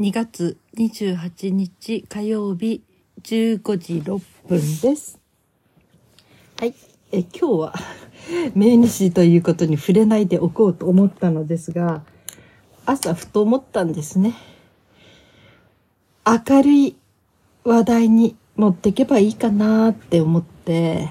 [0.00, 2.82] 2月28日火曜日
[3.22, 5.20] 15時6分です。
[6.58, 6.74] はい。
[7.12, 7.74] え今日は
[8.56, 12.02] 命日ということに触れないでおこうと思ったのですが、
[12.86, 14.32] 朝ふと思ったんですね。
[16.26, 16.96] 明るい
[17.64, 21.10] 話題に持っていけばいいかなって思って、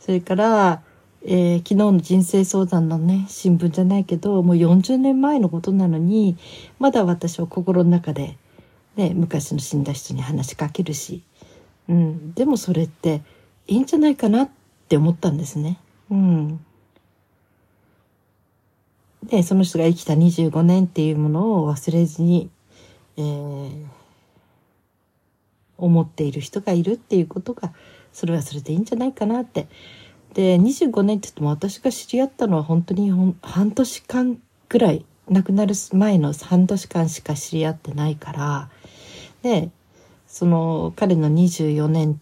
[0.00, 0.82] それから、
[1.22, 6.36] えー昨日の人生相談のね、新聞じゃないけど、もう40年前のことなのに、
[6.78, 8.38] まだ私は心の中で、
[8.96, 11.22] ね、昔の死んだ人に話しかけるし、
[11.88, 13.22] うん、でもそれって
[13.66, 14.50] いいんじゃないかなっ
[14.88, 15.78] て思ったんですね。
[16.10, 16.64] うん。
[19.24, 22.50] で、その人が生きた25年っていうものを忘れずに、
[23.16, 24.00] えー
[25.80, 27.72] 思っている人がいるっていうことが、
[28.12, 29.66] それはそれでいいんじゃないかなって。
[30.34, 33.10] で、25年って言っても私が知り合ったのは本当に
[33.42, 34.38] 半年間
[34.68, 38.70] ぐらい、亡くなる前の半年間しか知り合ってないから、
[39.42, 39.70] で、
[40.26, 42.20] その彼の24年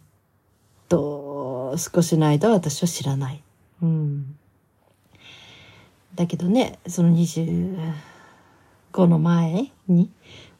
[0.88, 3.42] と少しの間は私は知らない。
[3.82, 4.36] うん。
[6.14, 7.76] だけどね、その25
[9.06, 10.10] の前に、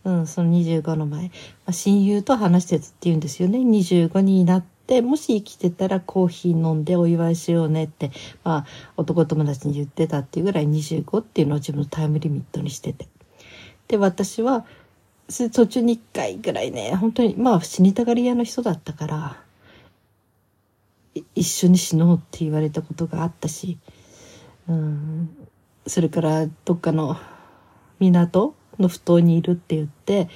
[0.04, 1.30] うん、その25の前、ま
[1.66, 3.58] あ、親友と話してたって言うんですよね。
[3.58, 8.10] 25になって、もし生きてたらコーヒー飲んでお祝いしようねって、
[8.42, 13.06] まあ、男友達に言ってたっていうぐらい25っていうのを自分のタイムリミットにしてて。
[13.88, 14.66] で、私は、
[15.52, 19.42] 途中に1回ぐらいね、本当に、まあ、死にたがり屋の人だったから、
[21.34, 23.78] 一緒に死のうって言われたことがあったし、
[24.68, 25.30] うん、
[25.86, 27.16] それからどっかの
[27.98, 30.28] 港の埠頭にいるって言って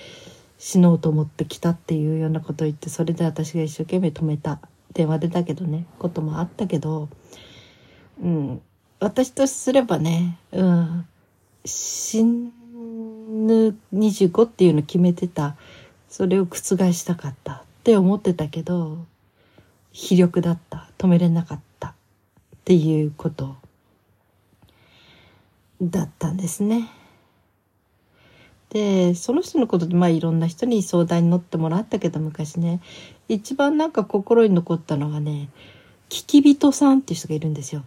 [0.64, 4.60] 死のうと思って来たっていうようなことを言ってそれで私が一生懸命止めた。
[4.94, 5.86] 電話でだけどね。
[5.98, 7.08] こともあったけど、
[8.22, 8.62] うん、
[9.00, 11.06] 私とすればね、うん、
[11.64, 15.56] 死ぬ25っていうの決めてた。
[16.08, 19.04] それを覆したかったって思ってたけど
[19.90, 20.88] 非力だった。
[20.96, 21.94] 止めれなかったっ
[22.64, 23.56] ていうこと
[25.82, 27.01] だったんですね。
[28.72, 32.80] でその人のことでまあいろんな人に相談に乗ってもらったけど昔ね。
[33.28, 35.50] 一番なんか心に残ったのはね
[36.08, 37.84] 聞き人さんっていう人がいるんですよ。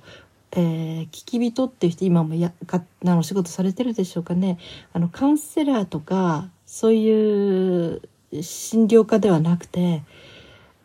[0.52, 4.60] えー、聞き人っていう人今もやかあの仕事されてるでしょうかね。
[4.94, 8.02] あのカウンセラーとかそういう
[8.42, 10.04] 診療科ではなくて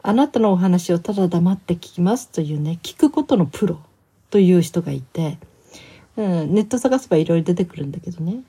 [0.02, 3.80] あなたのお話をただ黙って聞きますというね聞くことのプロ
[4.30, 5.38] という人がいて、
[6.16, 8.40] うん、ネット探せばいろいろ出てくるんだけどね。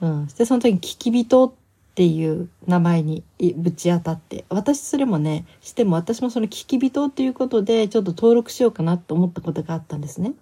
[0.00, 0.26] うん。
[0.26, 1.52] で、その時に聞き人っ
[1.94, 3.24] ていう名前に
[3.56, 10.34] ぶち当たって、私それもね、しても私もその聞き人っていうことでちょっと登録しようかなと思ったことがあったんですね。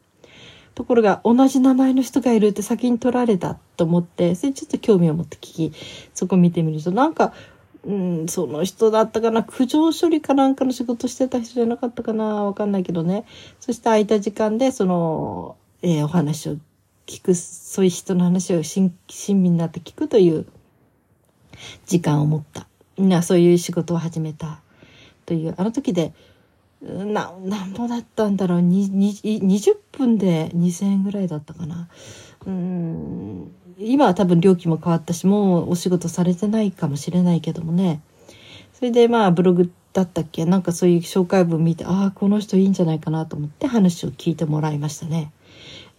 [0.74, 5.72] ところが同じ名前の人がいるって先に取られたと思って、それちょっと興味を持って聞き、
[6.12, 7.32] そこ見てみるとなんか、
[7.84, 13.24] うん、その人だったかな苦情処理かなんかの仕事してた人じゃなかったかなわかんないけどね。
[13.60, 16.56] そして空いた時間でその、えーお話を
[17.06, 20.46] 聞く、そういう人の話を親親身になって聞くという
[21.86, 22.66] 時間を持った。
[22.98, 24.60] みんなそういう仕事を始めた。
[25.26, 26.12] という、あの時で、
[26.82, 31.88] うんな、なんぼだったんだろう、にに20分で2000円ぐらいだったかな。
[32.46, 38.02] うん、今は多分料金も変わったし、もうお仕事されてないかもしれないけどもね。
[38.74, 40.44] それでまあブログだったっけ？
[40.44, 45.32] なんかそういう紹介文見て、ああ、この人いいんじゃないかなと思って話を聞いてもらいましたね。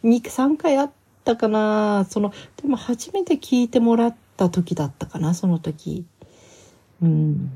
[0.04, 0.92] 2、3回あっ
[1.24, 6.06] たかなその、でも初めて聞いてもらった時だったかなその時。
[7.02, 7.52] うん。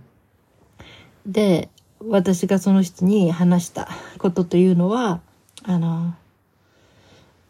[1.26, 1.70] で、
[2.08, 5.22] 私がその人に話したことというのは、
[5.64, 6.14] あの、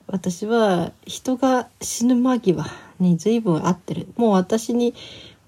[0.07, 2.66] 私は人が死ぬ間際
[3.00, 4.07] に随分会ってる。
[4.17, 4.95] もう私に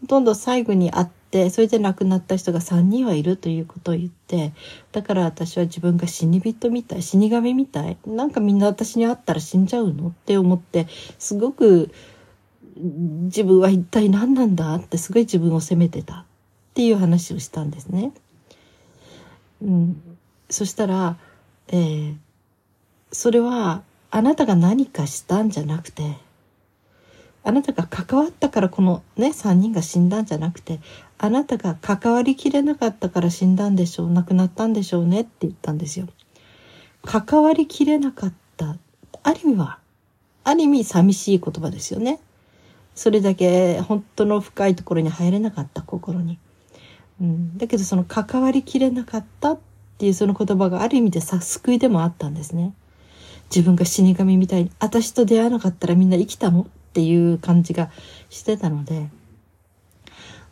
[0.02, 4.54] ほとんど最後に会って、それで亡くなった人が3人はいるということを言って、
[4.92, 7.98] だから私は自分が死に人みたい、死神みたい。
[8.06, 10.88] なんかみんな私に会ったら死んじゃうのって思って、
[11.20, 11.92] すごく
[12.76, 16.26] 自分は一体何なんだってすごい自分を責めてたっ
[16.74, 18.12] ていう話をしたんですね。
[19.62, 20.02] うん。
[20.50, 21.18] そしたら、
[21.70, 22.16] えー
[23.12, 26.18] それはあなたが何かしたんじゃなくて、
[27.44, 30.80] あなたが関わったからこのね、3人が死んだんじゃなくて、
[31.18, 36.08] あなたが関わりきれなかったから死んだんでしょう、亡くなったんでしょうねって言ったんですよ。
[37.04, 38.78] 関わりきれなかった。
[39.24, 39.80] ある意味は、
[40.44, 42.20] ある意味寂しい言葉ですよね。
[42.94, 46.38] それだけ本当の深いところに入れなかった心に。
[47.20, 49.60] うん、だけどその関わりきれなかったっ
[49.98, 52.74] ていうその言葉がある意味でさ救いでもあったんですね。
[53.56, 57.90] 自分が死神みたいに私と出会わなかったらみんな生きたのっていう感じが
[58.30, 59.10] してたので、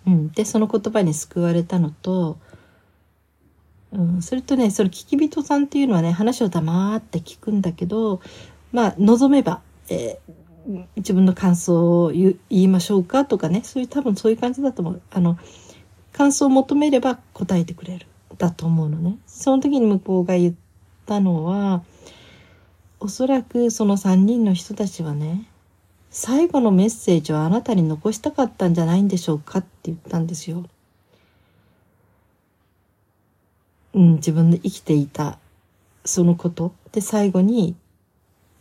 [0.07, 2.37] うん、でその言葉に救われたのと、
[3.91, 8.21] うん、それとねその聞き人さんっていうのはね話を黙って聞くんだけど
[8.71, 10.39] まあ望めば、えー
[10.95, 15.01] 自分の感想を言いましょうかとかねそういう多分そういう感じだと思う。
[15.09, 15.37] あの
[16.13, 18.05] 感想を求めれば答えてくれる
[18.37, 19.17] だと思うのね。
[19.25, 20.53] その時に向こうが言っ
[21.07, 21.83] たのは
[22.99, 25.48] おそらくその3人の人たちはね
[26.11, 30.65] 最後のメッセージをあなたに残したかったんじゃないんでしょうかって言ったんですよ。
[33.93, 35.39] うん、自分で生きていた
[36.05, 37.75] そのことで最後に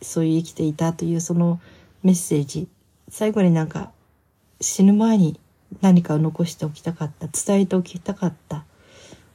[0.01, 1.59] そういう生きていたというその
[2.03, 2.67] メッセージ
[3.09, 3.91] 最後になんか
[4.61, 5.39] 死ぬ前に
[5.81, 8.65] 何かを残しておきたかった伝えておきたかった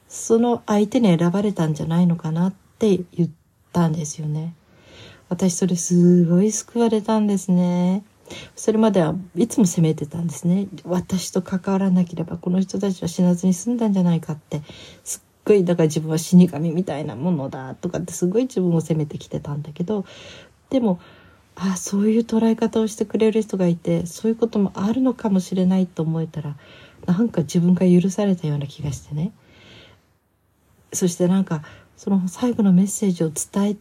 [0.08, 3.30] その相手に選ばれたんじゃないのかなって言っ
[3.72, 4.54] たんですよね。
[5.34, 8.04] 私それすごい救われたんですね。
[8.56, 10.68] それまではいつも責めてたんですね。
[10.84, 14.62] 私と関わらなければこの人たちは死なずに済んだんじゃないかって。
[15.02, 20.06] すっごいだから自分は死神みたいなものだとかってすごい自分を責めてきてたんだけど
[20.70, 21.00] でも
[21.54, 26.56] ああそういう捉え方をしてくれる人がいてそういうこともあるのかもしれないと思えたら
[27.06, 29.32] なんか自分が許されたような気がしてね
[30.92, 31.62] そしてなんか
[31.96, 33.76] その最後のメッセージを伝え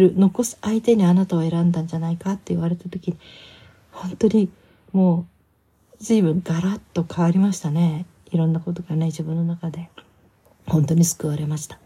[0.00, 3.18] る残す相手にあなたを選んだんじゃないかって言われた時に
[3.92, 4.50] 本当に
[4.92, 5.26] も
[5.92, 8.06] う随分ガラッと変わりましたね。
[8.30, 9.88] いろんなことがね自分の中で。
[10.66, 11.78] 本当に救われました、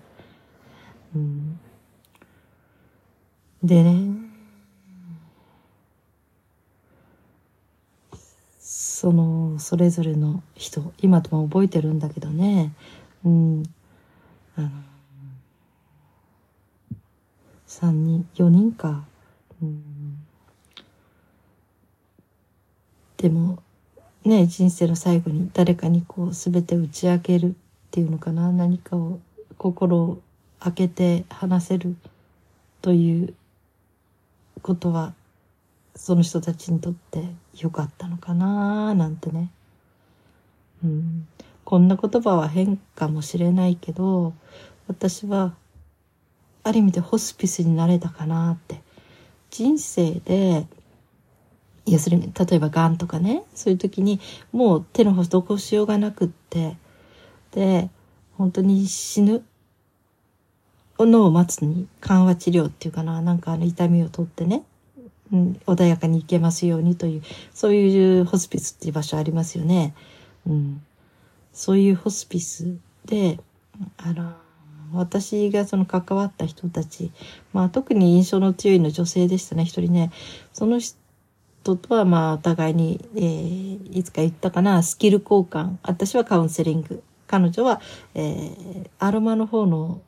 [1.15, 1.61] うん、
[3.63, 4.31] でね。
[8.59, 12.73] そのそれぞれの人今でも覚えてるんだけどね。
[13.25, 13.63] うん。
[14.57, 14.71] あの
[17.81, 19.05] 3人4人か、
[19.63, 20.27] うん、
[23.17, 23.63] でも
[24.25, 27.53] ね人生の最後に誰かにこう全て打ち明けるっ
[27.91, 28.53] ていうのかな。
[28.53, 29.21] 何かを
[29.57, 30.23] 心を
[30.59, 31.97] 開けて話せる
[32.83, 33.35] という
[34.63, 35.15] ことは
[35.97, 37.25] その人たちにとって
[37.59, 39.51] 良かったのかななんてね、
[40.85, 41.27] うん、
[41.65, 44.35] こんな言葉は変かもしれないけど
[44.87, 45.55] 私は
[46.71, 48.81] ある意味でホスピスになれたかなって。
[49.51, 50.67] 人生で
[51.85, 54.21] 要するに例えばがんとかねそういう時に
[54.53, 56.77] もう手の施しようがなくって。
[57.53, 57.91] で
[58.37, 59.45] 本当に死ぬ。
[60.99, 64.65] のを待つに緩和治療っていうかななんかあの痛みを取ってね、
[65.33, 67.23] うん、穏やかに行けますようにという
[67.55, 69.95] そういうホスピスっていう場所ありますよね。
[70.47, 70.83] うん、
[71.55, 72.77] そういうホスピス
[73.07, 73.41] で
[73.97, 74.35] あの
[74.93, 77.13] 私がその関わった人たち、
[77.53, 80.11] まあ特に印象の強いの女性でしたね、一人ね。
[80.53, 85.77] その人とはまあお互いに、えー、いつか言ったかな、スキル交換。
[85.83, 87.03] 私はカウンセリング。
[87.27, 87.81] 彼女は、
[88.15, 90.01] えー、アロマの方の、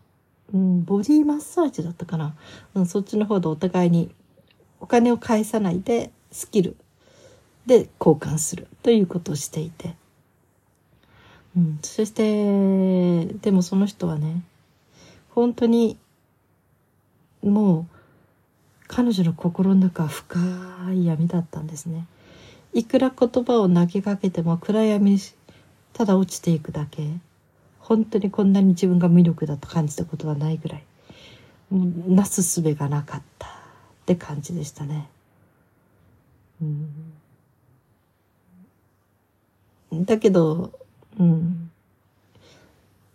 [0.53, 2.35] うん、ボディマッサージだったかな。
[2.75, 4.11] うん、そっちの方でお互いに
[4.81, 6.77] お金を返さないでスキル
[7.67, 9.95] で交換するということをしていて。
[11.57, 14.43] うん、そして、でもその人はね、
[15.35, 15.99] 本当に
[17.43, 17.87] もう
[18.87, 20.39] 彼女の心の中は深
[20.93, 22.07] い闇だったんですね。
[22.75, 25.19] いくら言葉を投げかけても暗闇に
[25.93, 27.09] ただ落ちていくだけ。
[27.79, 30.85] 本当にこんなに自分が無力だと感じたことはないぐらい。
[31.71, 33.51] もうなすすべがなかったっ
[34.07, 35.09] て感じでしたね。
[36.61, 36.65] う
[39.97, 40.73] ん、だけど、
[41.19, 41.71] うん。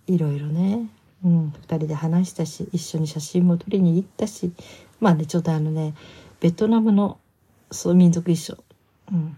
[0.07, 0.89] いろいろね。
[1.23, 4.51] うん、2人で話したし一緒に写真も撮りに行ったし
[4.99, 5.95] まあねちょっとあのね
[6.39, 7.17] ベトナムの
[7.71, 8.57] そう民族衣装、
[9.11, 9.37] うん、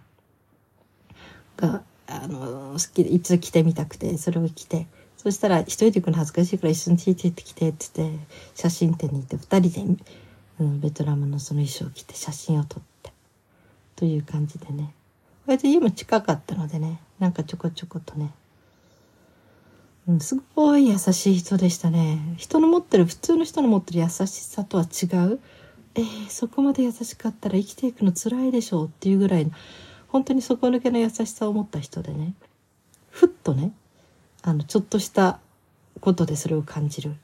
[1.57, 4.88] があの好きで一度着てみたくてそれを着て。
[5.17, 8.19] そしたら一人で行くの恥ずかしいから一緒についてってきてって言って
[8.55, 10.03] 写真展に行って2人で、
[10.62, 13.12] うん、ベトナムのその衣装を着て写真を撮って。
[13.98, 14.93] という感じでね。
[15.45, 18.31] 割と家も近かったのでねなんかちょこちょことね。
[20.20, 22.34] すごい優しい人でしたね。
[22.38, 25.39] 人の持ってる、普通の人の持ってる優しさとは違う。
[25.94, 29.51] えー、そこまで優しかったら生きていくの辛いでしょうっていうぐらいの、
[30.08, 32.34] 本当に底抜けの優しさを持った人でね、
[33.12, 33.72] ふっとね、
[34.42, 35.39] あの、ちょっとした
[36.01, 37.16] ことでそれを感じる。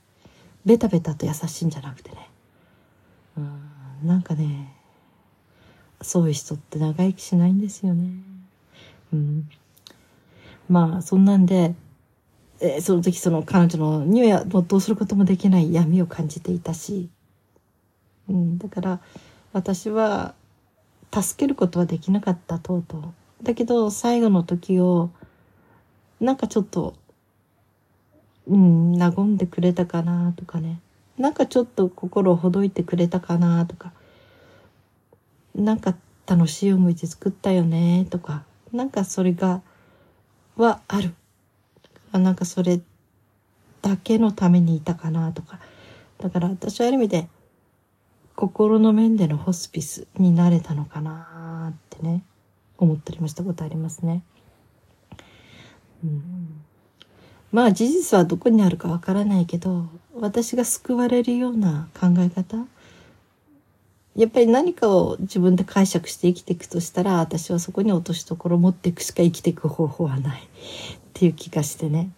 [0.64, 2.28] ベタベタと優しいんじゃなくてね。
[3.36, 4.72] うん、なんかね、
[6.02, 8.10] そういう人って長生きしないんですよね。
[9.12, 9.48] うん。
[10.68, 11.74] まあ、そんなんで、
[12.60, 17.10] えー、その時その彼女のには没頭することもできない闇を感じていたし、
[18.28, 19.00] うん、だから
[19.52, 20.34] 私は
[21.12, 23.02] 助けることはできなかったとうとう。
[23.42, 25.10] だけど最後の時を
[26.20, 26.94] なんかちょっと、
[28.46, 30.80] うん、和んでくれたかなとかね。
[31.18, 33.92] なんかちょっと心をほどいてくれたかなとか。
[35.54, 35.94] なんか
[36.26, 38.44] 楽しい思い出作ったよねとか。
[38.72, 39.62] なんかそれが、
[40.56, 41.14] はある。
[42.18, 42.80] なんかそれ
[43.82, 45.60] だけのためにいたかなとか。
[46.18, 47.28] だから私はある意味で
[48.34, 52.22] 心の面でのホスピスになれたのかなってね、
[52.78, 54.22] 思ったりもしたことありますね。
[56.04, 56.62] うん、
[57.52, 62.66] まあ事実はどこにあるかわからないけど、私が救われるような考え方
[64.16, 70.48] やっぱり何かを自分で解釈して生きていくとしたら私はそこに落としどころを持っていくしか生きていく方法はない
[71.16, 72.10] っていう気がしてね。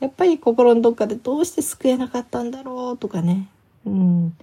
[0.00, 3.48] やっぱり心のどっかでどうして救えなかったんだろうとかね。
[3.84, 4.36] うん。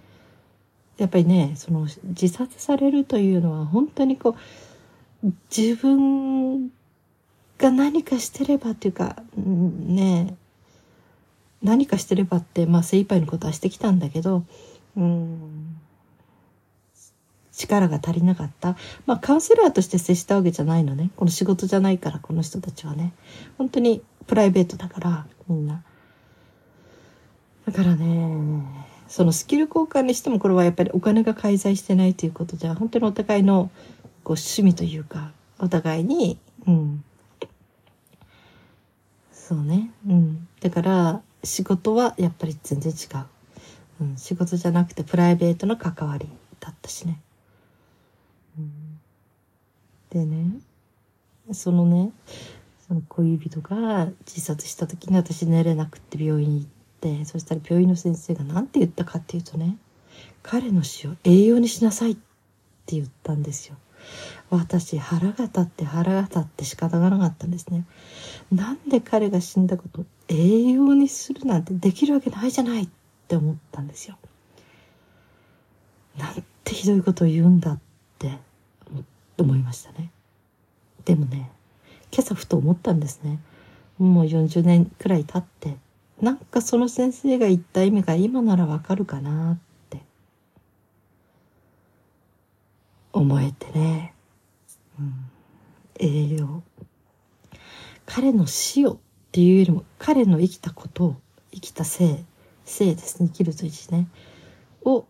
[0.99, 4.37] やっぱりねその自殺されるというのは本当にこ
[5.25, 6.67] う自分
[7.57, 10.35] が何かしてればっていうかね
[11.63, 14.43] 何かしてればってまあ精一杯のことはしてきたんだけど
[14.95, 15.77] うん。
[17.55, 18.75] 力が足りなかった。
[19.05, 21.11] まあ、カウンセラーとして接したわけじゃないのね。
[21.15, 23.13] この仕事じゃないから、この人たちはね。
[23.57, 25.83] 本当にプライベートだから、みんな。
[27.65, 28.63] だからね、
[29.07, 33.69] そのスキル交換にしてもこれはやっぱりお金が介在してないということでは、本当にお互いの
[34.23, 37.03] こう趣味というか、お互いに、うん。
[39.31, 39.91] そうね。
[40.07, 40.47] うん。
[40.61, 43.25] だから、仕事はやっぱり全然違う。
[44.01, 46.27] うん、仕事じゃなくてプライベートの関わり
[46.59, 47.19] だったしね。
[50.09, 50.59] でね
[51.51, 52.11] そのね
[52.87, 56.67] その恋人が自殺した時に私寝れなくって病院行っ
[57.01, 59.77] てそしたら病院の先生が何て言ったかっていうとね
[60.43, 62.15] 彼の死を栄養にしなさいっ
[62.85, 63.75] て言ったんですよ。
[64.49, 67.85] 私腹が立って腹が立って仕方がなかったんですね。
[68.51, 72.89] なんで彼が死んだことを栄養にするなんてできるわけないじゃないっ
[73.27, 74.17] て思ったんですよ。
[76.17, 77.79] なんてひどいことを言うんだっ
[78.27, 78.39] って
[79.37, 80.11] 思いましたね。
[81.05, 81.51] でもね、
[82.11, 83.39] 今朝ふと思ったんですね。
[83.97, 85.77] もう40年くらい経って、
[86.21, 90.01] なんかその先生が言った意味が今ならわかるかなって
[93.11, 94.13] 思えてね。
[94.99, 95.13] うん、
[95.99, 96.63] 栄養。
[98.05, 98.97] 彼の死をっ
[99.31, 101.15] ていうよりも彼の生きたことを、
[101.51, 102.23] 生きた生、
[102.65, 104.07] 生ですね、生きるという字ね、
[104.85, 105.05] を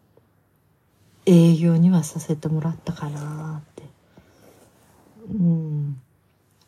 [1.25, 3.83] 営業にはさせてもらったかなって。
[5.31, 6.01] うん。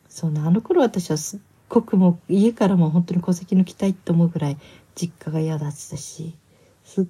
[0.08, 4.56] そうねあの頃私はすっごくもう家からも本当に戸籍抜きたいって思うぐらい
[4.94, 6.34] 実家が嫌だったし
[6.84, 7.06] すっ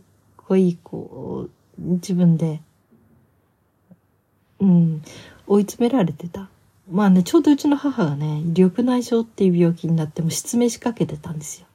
[0.48, 1.48] ごいこ
[1.78, 2.60] う自分で
[4.58, 5.02] うん
[5.46, 6.48] 追い詰められてた。
[6.90, 11.66] まあねちょうどうちの母がね緑内障っていう病気になっても失明しかけてたんですよ。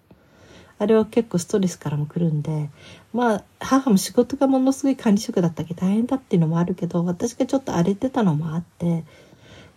[0.81, 2.71] あれは結構ストレスからも来るんで、
[3.13, 9.03] まあ、母も仕事がものすごい管理職だったけ大変だっていうのもあるけど、私がちょっと荒れてたのもあって、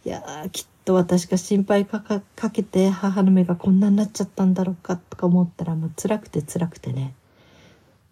[0.07, 7.15] いやーきっと私が心配かけて母の目がこんなになっちゃったんだろうかとか思ったらもう辛くて辛くてね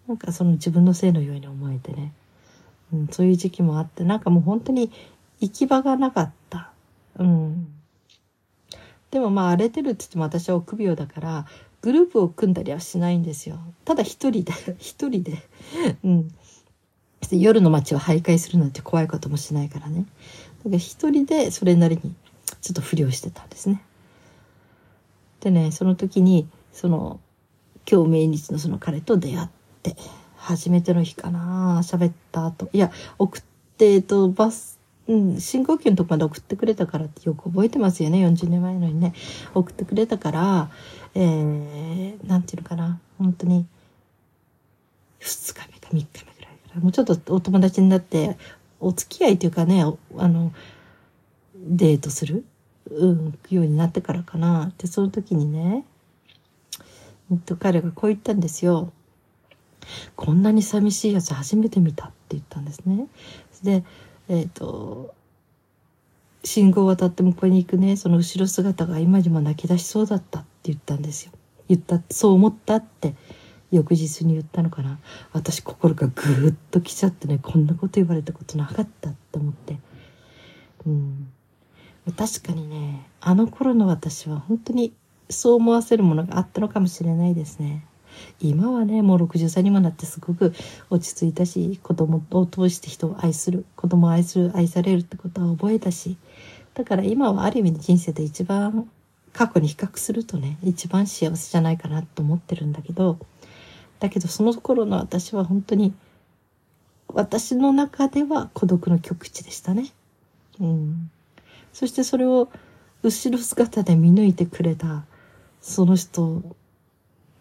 [0.06, 2.12] なんかその自分のせいのように思えてね、
[2.92, 4.90] うん、そういう時期もあってなんかもう本当に
[5.40, 6.72] 行き場がなかった。
[7.18, 7.68] うん。
[9.10, 11.46] でもまあ荒れてるって言っても私は臆病だから
[11.82, 13.58] グループを組んだりはしないんですよ。
[13.84, 15.42] ただ一人で 一人で
[16.04, 16.34] うん。
[17.30, 20.06] 夜の街を徘徊するなんて怖いこともしないからね。
[20.64, 22.14] だから一人でそれなりに
[22.60, 23.82] ちょっと不良してたんですね。
[25.40, 27.18] でね、その時に、その、
[27.90, 29.48] 今日命日のその彼と出会っ
[29.82, 29.96] て、
[30.36, 32.68] 初めての日かな喋った後。
[32.72, 33.42] いや、送っ
[33.76, 38.24] て、えっと、バス、うん、深呼吸のとこまで送ってくれたからってよく覚えてますよね。
[38.24, 39.14] 40年前のにね。
[39.52, 40.70] 送ってくれたから、
[41.14, 43.00] えー、なんていうのかな。
[43.18, 43.66] 本当に、
[45.20, 46.80] 2日目か3日目ぐらいから。
[46.80, 48.36] もうちょっとお友達になって、
[48.80, 49.84] お付き合いというかね、
[50.16, 50.52] あの、
[51.56, 52.44] デートする、
[52.90, 54.72] うん、ようになってからかな。
[54.78, 55.84] で、その時にね、
[57.30, 58.92] えっと、彼がこう言ったんですよ。
[60.16, 63.06] こんなに寂しいやつ初めて見たって言ったんですね。
[63.62, 63.84] で、
[64.28, 65.14] えっ、と、
[66.44, 71.32] 信号を渡って向こうに行くね、その後ろ姿が今にも泣き出しそうだったって言ったんですよ。
[71.68, 73.14] 言った、そう思ったって
[73.70, 74.98] 翌日に言ったのかな。
[75.32, 77.38] 私心がぐーっときちゃってね。
[77.42, 79.78] こんなこと言われたことなかったって思って。
[80.86, 81.32] うん。
[82.10, 84.92] 確かにねあの頃の私は本当に
[85.30, 87.86] そう思わせるものがあったのかもしれないですね。
[88.40, 90.52] 今はねもう60歳にもなってすごく
[90.90, 96.18] 落ち着いたし子供を通して人を愛する子供を愛する愛されるってことは覚えたし
[96.74, 98.90] だから今はある意味人生で一番
[99.32, 103.18] 過去に比較するとね一番幸せじゃないかなと思ってるんだけど
[104.00, 105.94] だけどその頃の私は本当に
[107.08, 109.90] 私の中では孤独の極致でしたね。
[110.60, 111.10] うん、
[111.72, 112.48] そしてそれを
[113.02, 115.04] 後ろ姿で見抜いてくれた
[115.60, 116.42] その人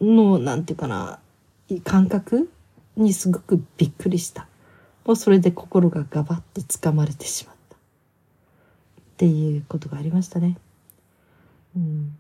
[0.02, 1.20] のなんていうかな
[1.84, 2.50] 感覚
[2.98, 4.48] にすごくびっくりした。
[5.06, 7.51] もうそれで心がガバッと掴まれてしまった。
[9.22, 10.58] っていうことがありましたね。
[11.76, 12.18] うん。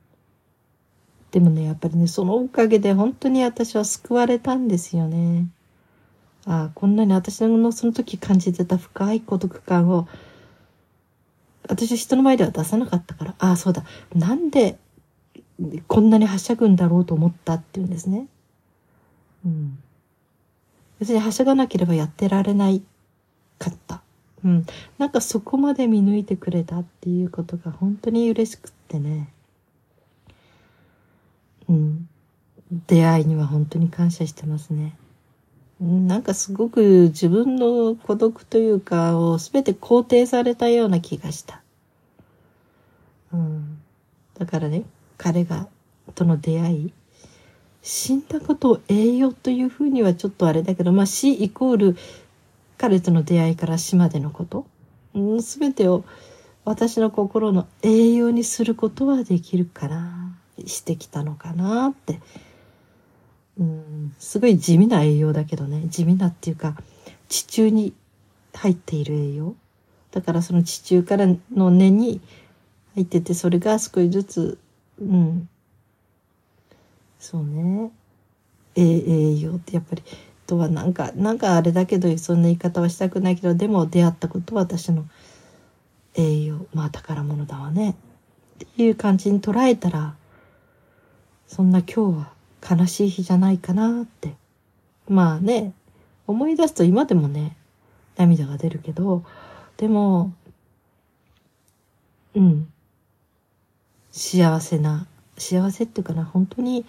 [1.32, 5.48] でもね、やっぱりね、そのおかげで本当に私は救われたんですよね。
[6.46, 10.08] ああ、こんなに私のその時感じてた深い孤独感を、
[11.68, 14.78] 私は人の前では出さなかったから、ああ、そうだ、なんで
[15.88, 18.28] こんなにはしゃぐんだろうと思ったっていうんですね。
[19.44, 19.80] うん。
[21.00, 22.84] 別にはしゃがなければやってられない
[23.58, 24.04] かった。
[24.44, 24.66] うん。
[24.98, 29.30] なんかそこまで見抜いてくれたっていうことが本当に嬉しくってね。
[31.70, 32.10] うん。
[32.88, 34.96] 出会いには本当に感謝してますね。
[35.82, 41.62] なんかすごく自分の孤独というかを全て肯定されたような気がした。
[43.34, 43.82] うん。
[44.38, 44.84] だからね、
[45.18, 45.68] 彼が、
[46.14, 46.94] との出会い、
[47.82, 51.98] 死んだことを栄養というふうにはちょっとあれだけど、まあ死イコール
[52.82, 54.66] 彼との出会いから死までのこと、
[55.40, 56.04] すべてを
[56.66, 60.36] 私の心の栄養にすることはできるかな、
[60.66, 62.20] してきたのかなって。
[63.60, 66.76] うん、すごい地味な栄養だけどね、地味なっていうか、
[67.30, 67.94] 地中に
[68.56, 69.54] 入っている栄養。
[70.10, 72.20] だからその地中からの根に
[72.96, 74.58] 入ってて、それが少しずつ、
[75.00, 75.48] うん、
[77.20, 77.92] そうね。
[78.74, 80.02] え栄養ってやっぱり、
[80.52, 85.06] とはなんか、なんかあれだけど、そんな言い方はしたくないけど、でも出会ったことは私の
[86.14, 87.92] 栄養、まあ宝物だわね。
[87.92, 90.14] っていう感じに捉えたら、
[91.48, 94.36] そんな今日は悲しい日じゃないかなって。
[95.08, 95.72] まあね、
[96.28, 97.56] 思い出すと今でもね、
[98.18, 99.24] 涙が出るけど、
[99.78, 100.34] でも、
[102.36, 102.68] うん、
[104.12, 106.86] 幸せな幸せっていうかな本当に、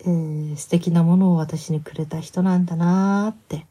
[0.00, 3.66] えー、素敵なものを私にくれた人なんだなーって。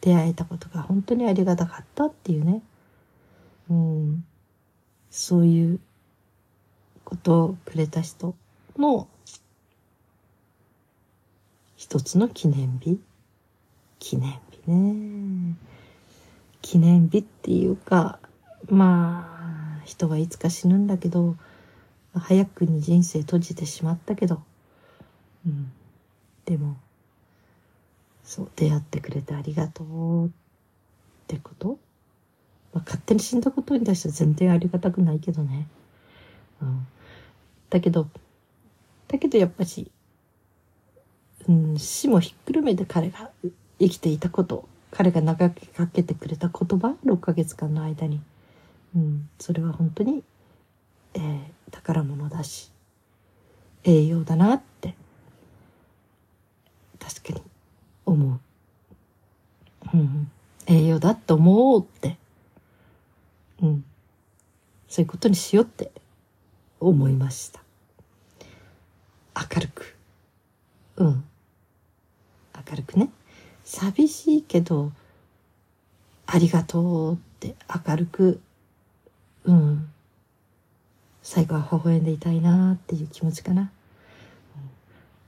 [0.00, 2.62] 出会えたことが本当にありがたかったっていうね、
[3.68, 4.24] うん、
[5.10, 5.80] そういう
[7.04, 8.36] ことをくれた人
[8.78, 9.08] の
[11.76, 13.00] 一つの記念日？
[13.98, 15.56] 記念日ね。
[16.62, 18.20] 記念日っていうか
[18.70, 21.34] まあ人はいつか死ぬんだけど
[22.14, 24.42] 早くに人生閉じてしまったけど、
[25.48, 25.72] うん。
[26.44, 26.76] でも、
[28.22, 30.30] そう、出会ってくれてありがとうっ
[31.26, 31.78] てこと、
[32.72, 35.66] まあ、勝手に死んだことに対しては全然ありがたくないけどね。
[36.62, 36.86] うん。
[37.70, 38.08] だけど、
[39.08, 39.90] だけどやっぱし、
[41.48, 43.30] うん、死もひっくるめて彼が
[43.78, 48.20] 生きていたこと、彼が長くかけてくれた言葉、6ヶ月間の間に。
[48.94, 50.22] うん、それは本当に
[51.14, 52.70] えー、宝物だし
[53.84, 54.94] 栄養だなって
[57.08, 57.42] 確かに
[58.04, 58.40] 思う、
[59.94, 60.30] うん、
[60.66, 62.18] 栄養だって思おうって、
[63.62, 63.84] うん、
[64.88, 65.90] そういうことにしようって
[66.80, 67.60] 思いました。
[69.34, 69.96] 明るく。
[70.96, 71.24] うん。
[72.70, 73.08] 明るくね。
[73.64, 74.92] 寂しいけど
[76.26, 77.54] ありがとうって
[77.86, 78.40] 明るく。
[79.44, 79.88] うん。
[81.22, 83.70] 最後は微笑んでいたいなっていう気持ちかな。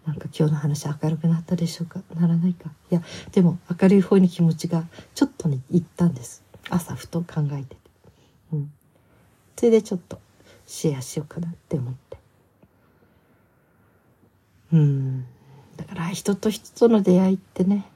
[0.06, 2.02] なんか今日の話明るくなったでしょうか？
[2.14, 2.70] ならないか？
[2.90, 4.84] いや、でも明るい方に気持ちが
[5.14, 6.42] ちょっとね、いったんです。
[6.68, 7.76] 朝ふと考えてて。
[8.52, 8.72] うん。
[9.56, 10.18] それでちょっと
[10.66, 12.16] シェアしようかなって思って。
[14.72, 15.26] うん。
[15.76, 17.86] だから人と人との出会いってね、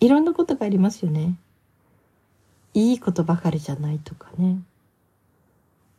[0.00, 1.38] いろんなことがありますよね。
[2.74, 4.58] いいことばかりじゃないとかね。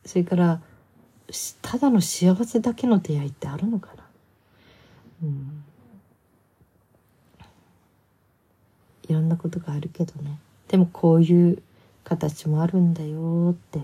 [0.06, 0.62] それから
[1.62, 4.04] ただの幸せだけの出会いってあるのかな、
[5.24, 5.64] うん、
[9.08, 10.40] いろんなことがあるけどね。
[10.68, 11.62] でもこういう
[12.04, 13.80] 形もあるんだよって。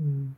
[0.00, 0.36] うん。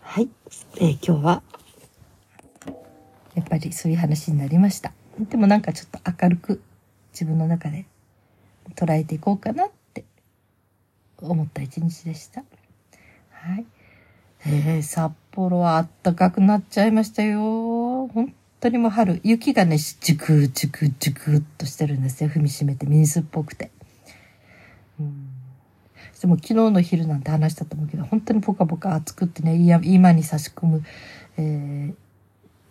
[0.00, 0.28] はい、
[0.76, 1.42] えー、今日は
[3.34, 4.92] やっぱりそういう話になりました。
[5.18, 6.62] でもなんかちょっと明るく
[7.12, 7.86] 自分の中で
[8.74, 10.04] 捉えていこうかなって
[11.18, 12.44] 思った一日でした。
[13.30, 13.66] はい。
[14.46, 17.40] えー、札幌は暖かくなっちゃいましたよ。
[18.08, 22.28] 本当にもう春、雪がね、ジュクジュクジュクっとしてるんですよ。
[22.28, 23.70] 踏みしめて水っぽくて。
[25.00, 25.36] うん
[26.20, 30.82] でも昨日の昼なんて話したと思うけど、本当にポカポカ暑くってね、今に差し込む、
[31.36, 31.94] え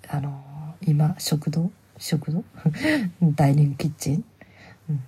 [0.01, 0.43] ー、あの、
[0.86, 2.43] 今、食堂食堂
[3.21, 4.25] ダイニングキッチン、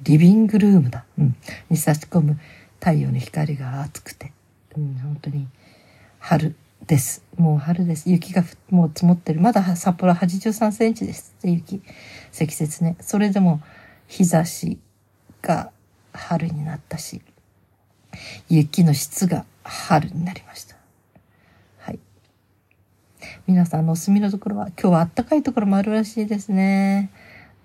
[0.04, 1.36] リビングルームだ、うん、
[1.70, 2.40] に差し込む
[2.80, 4.32] 太陽の光が暑くて、
[4.76, 5.48] うん、本当に
[6.20, 7.24] 春です。
[7.38, 8.10] もう春です。
[8.10, 9.42] 雪がもう積もってる。
[9.42, 11.34] まだ札幌83センチです。
[11.44, 11.82] 雪。
[12.32, 12.96] 積雪ね。
[13.02, 13.62] それでも
[14.08, 14.80] 日差し
[15.42, 15.72] が
[16.14, 17.22] 春になったし、
[18.50, 20.67] 雪の質が春になりました。
[23.48, 27.10] 皆さんのお住みのところは、今日は暖かいところもあるらしいですね。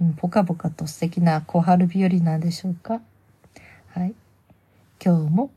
[0.00, 3.00] うん、ぽかぽかと素敵な小春日和なんでしょうか？
[3.88, 4.14] はい。
[5.04, 5.50] 今日も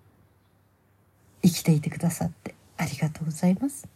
[1.44, 3.88] 生きていてくださってありがとうございます。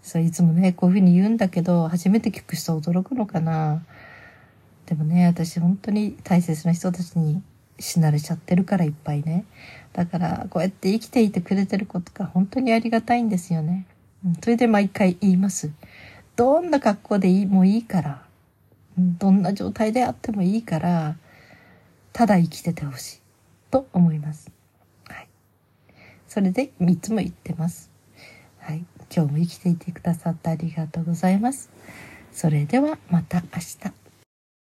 [0.00, 3.84] そう、いつもね、こういうふうに言うんだけど、初めて聞く人驚くのかな。
[4.86, 7.42] でもね、私本当に大切な人たちに
[7.80, 9.44] 死なれちゃってるからいっぱいね。
[9.92, 13.88] だからこうやって生きていてくれてることが本当にありがたいんですよね。
[14.40, 15.70] それで毎回言います。
[16.36, 18.22] どんな格好でいいもいいから、
[18.96, 21.16] どんな状態であってもいいから、
[22.12, 23.20] ただ生きててほしい
[23.70, 24.50] と思います。
[25.08, 25.28] はい。
[26.26, 27.90] それで3つも言ってます。
[28.58, 28.84] はい。
[29.14, 31.70] 今日も生きていてくださってありがとうございます。
[32.32, 34.03] それではまた明日。